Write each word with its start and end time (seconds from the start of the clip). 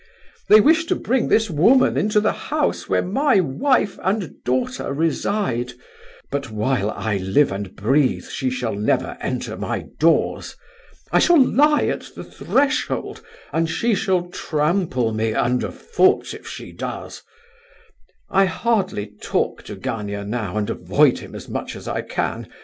They 0.49 0.59
wish 0.61 0.85
to 0.85 0.95
bring 0.95 1.27
this 1.27 1.47
woman 1.51 1.95
into 1.95 2.19
the 2.19 2.31
house 2.31 2.89
where 2.89 3.03
my 3.03 3.39
wife 3.39 3.99
and 4.01 4.43
daughter 4.43 4.91
reside, 4.91 5.73
but 6.31 6.49
while 6.49 6.89
I 6.89 7.17
live 7.17 7.51
and 7.51 7.75
breathe 7.75 8.25
she 8.25 8.49
shall 8.49 8.73
never 8.73 9.15
enter 9.21 9.55
my 9.55 9.85
doors. 9.99 10.55
I 11.11 11.19
shall 11.19 11.37
lie 11.39 11.85
at 11.85 12.09
the 12.15 12.23
threshold, 12.23 13.21
and 13.53 13.69
she 13.69 13.93
shall 13.93 14.23
trample 14.29 15.13
me 15.13 15.33
underfoot 15.35 16.33
if 16.33 16.47
she 16.47 16.71
does. 16.71 17.21
I 18.27 18.45
hardly 18.45 19.13
talk 19.21 19.61
to 19.65 19.75
Gania 19.75 20.23
now, 20.25 20.57
and 20.57 20.67
avoid 20.71 21.19
him 21.19 21.35
as 21.35 21.47
much 21.47 21.75
as 21.75 21.87
I 21.87 22.01
can. 22.01 22.47